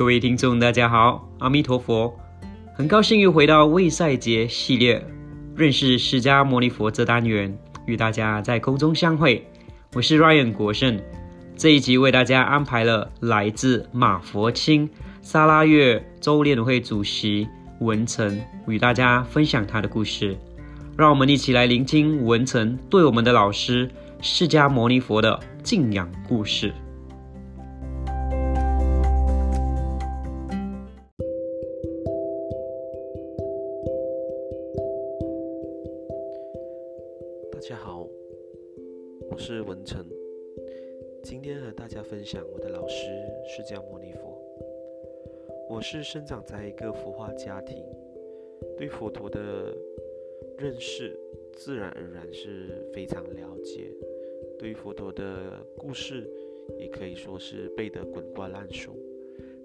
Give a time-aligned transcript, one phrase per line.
[0.00, 2.18] 各位听众，大家好，阿弥陀佛，
[2.74, 5.06] 很高兴又回到未赛节系列
[5.54, 7.54] 认识释迦牟尼佛这单元，
[7.84, 9.46] 与大家在空中相会。
[9.92, 10.98] 我是 Ryan 国胜，
[11.54, 14.88] 这一集为大家安排了来自马佛清
[15.20, 17.46] 沙拉月周联会主席
[17.80, 20.34] 文成与大家分享他的故事。
[20.96, 23.90] 让我们一起来聆听文成对我们的老师
[24.22, 26.72] 释迦牟尼佛的敬仰故事。
[37.60, 38.08] 大家好，
[39.30, 40.02] 我是文成，
[41.22, 43.04] 今天和大家分享我的老师
[43.46, 44.34] 释迦牟尼佛。
[45.68, 47.84] 我是生长在一个佛化家庭，
[48.78, 49.76] 对佛陀的
[50.56, 51.14] 认识
[51.52, 53.92] 自然而然是非常了解，
[54.58, 56.26] 对佛陀的故事
[56.78, 58.96] 也可以说是背得滚瓜烂熟，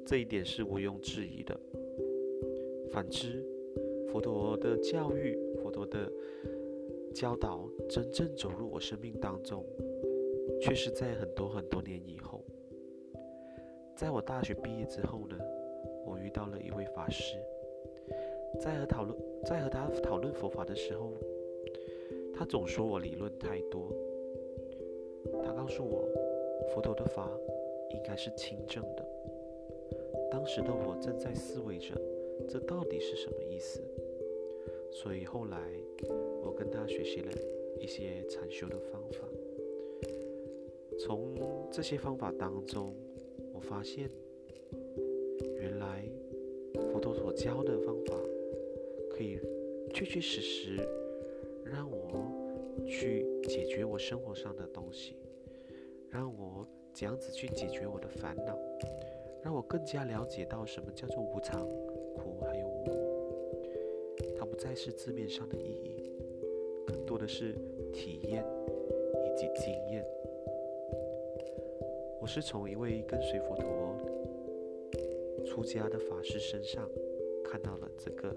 [0.06, 1.58] 这一点是毋庸置疑的。
[2.92, 3.42] 反之，
[4.10, 6.12] 佛陀的教育，佛陀的
[7.16, 9.66] 教导真正走入我生命当中，
[10.62, 12.44] 却是在很多很多年以后。
[13.96, 15.38] 在我大学毕业之后呢，
[16.06, 17.38] 我遇到了一位法师，
[18.60, 21.14] 在和讨论在和他讨论佛法的时候，
[22.34, 23.90] 他总说我理论太多。
[25.42, 26.04] 他告诉我，
[26.74, 27.32] 佛陀的法
[27.92, 29.06] 应该是清正的。
[30.30, 31.96] 当时的我正在思维着，
[32.50, 33.82] 这到底是什么意思？
[35.02, 35.60] 所以后来。
[36.44, 37.32] 我跟他学习了
[37.80, 39.18] 一些禅修的方法，
[41.00, 41.34] 从
[41.72, 42.94] 这些方法当中，
[43.52, 44.08] 我发现
[45.58, 46.08] 原来
[46.92, 48.14] 佛陀所教的方法
[49.10, 49.40] 可以
[49.92, 50.88] 确确实实
[51.66, 55.16] 让我去解决我生活上的东西，
[56.12, 58.56] 让我这样子去解决我的烦恼，
[59.44, 61.68] 让我更加了解到什么叫做无常、
[62.16, 62.65] 苦还有，
[64.56, 66.10] 不再是字面上的意义。
[66.88, 67.54] 更多的是
[67.92, 68.42] 体验
[69.26, 70.02] 以及经验。
[72.22, 73.98] 我是从一位跟随佛陀
[75.46, 76.90] 出家的法师身上
[77.44, 78.34] 看到了这个。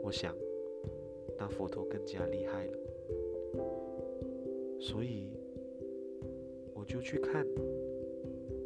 [0.00, 0.36] 我想，
[1.36, 2.78] 那佛陀更加厉害了，
[4.78, 5.30] 所以
[6.72, 7.44] 我就去看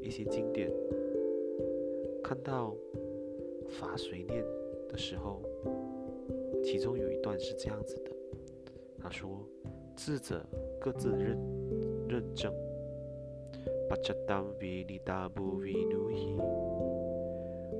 [0.02, 0.70] 一些经典，
[2.22, 2.76] 看到
[3.68, 4.44] 法随念
[4.88, 5.42] 的时候。
[6.64, 8.10] 其中有一段是这样子的，
[8.98, 9.48] 他说
[9.96, 10.44] ：“智者
[10.78, 11.38] 各自认
[12.08, 12.52] 认证。”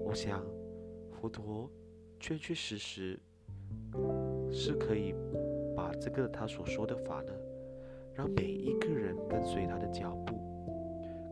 [0.07, 0.43] 我想，
[1.11, 1.69] 佛陀
[2.19, 3.21] 确确实实
[4.51, 5.15] 是可以
[5.77, 7.33] 把这个他所说的法呢，
[8.15, 10.35] 让每一个人跟随他的脚步，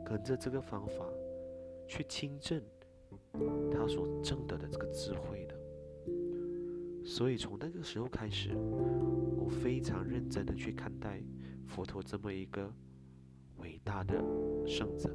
[0.04, 1.06] 跟着这个方法
[1.86, 2.60] 去亲证
[3.70, 5.55] 他所证得的这个智慧的。
[7.06, 8.50] 所以从那个时候开始，
[9.38, 11.22] 我非常认真的去看待
[11.64, 12.68] 佛陀这么一个
[13.58, 14.20] 伟大的
[14.66, 15.08] 圣者。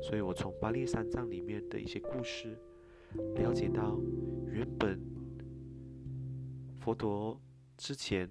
[0.00, 2.56] 所以我从巴利三藏里面的一些故事，
[3.34, 3.98] 了解到
[4.46, 5.00] 原本
[6.78, 7.40] 佛陀
[7.76, 8.30] 之前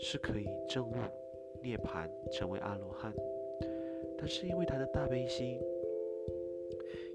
[0.00, 0.94] 是可以证悟
[1.62, 3.12] 涅槃成为阿罗汉，
[4.16, 5.60] 但是因为他的大悲心，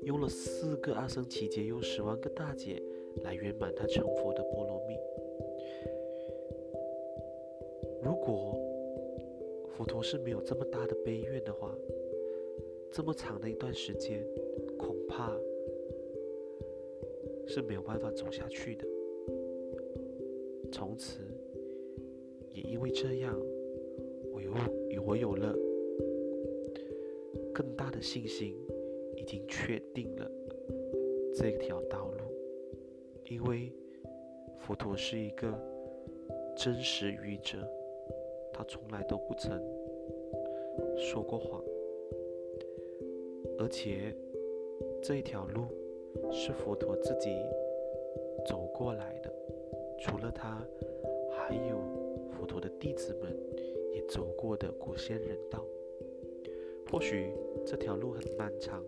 [0.04, 2.80] 用了四个阿僧祇劫，用十万个大劫。
[3.24, 4.98] 来圆满他成佛的波罗蜜。
[8.02, 8.58] 如果
[9.68, 11.76] 佛陀是没有这么大的悲愿的话，
[12.92, 14.26] 这么长的一段时间，
[14.78, 15.38] 恐怕
[17.48, 18.86] 是没有办法走下去的。
[20.72, 21.20] 从此，
[22.54, 23.40] 也因为这样，
[24.34, 24.52] 我有
[25.06, 25.56] 我有了
[27.54, 28.56] 更大的信心，
[29.16, 30.32] 已经确定了
[31.36, 32.18] 这条道路。
[33.32, 33.72] 因为
[34.60, 35.58] 佛陀是一个
[36.54, 37.66] 真实语者，
[38.52, 39.58] 他从来都不曾
[40.98, 41.64] 说过谎，
[43.58, 44.14] 而且
[45.02, 45.62] 这一条路
[46.30, 47.30] 是佛陀自己
[48.46, 49.34] 走过来的，
[50.02, 50.62] 除了他，
[51.32, 51.80] 还有
[52.34, 53.34] 佛陀的弟子们
[53.94, 55.66] 也走过的古仙人道。
[56.92, 57.32] 或许
[57.66, 58.84] 这条路很漫长，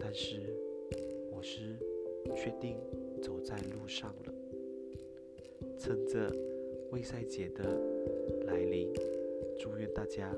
[0.00, 0.52] 但是
[1.30, 1.76] 我是
[2.34, 2.76] 确定。
[3.20, 4.34] 走在路上了，
[5.78, 6.32] 趁着
[6.90, 7.78] 魏赛节的
[8.46, 8.92] 来临，
[9.58, 10.34] 祝愿大家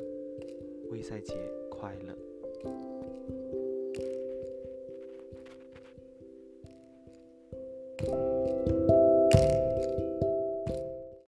[0.91, 1.35] 魏赛节
[1.71, 2.32] 快乐。